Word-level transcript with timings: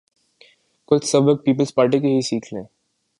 کچھ 0.85 1.05
سبق 1.05 1.43
پیپلزپارٹی 1.45 1.99
سے 1.99 2.07
ہی 2.07 2.21
سیکھ 2.21 2.53
لیں۔ 2.53 2.63